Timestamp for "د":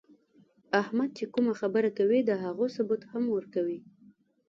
2.25-2.31